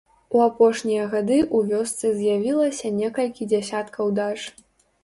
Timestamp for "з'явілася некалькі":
2.17-3.49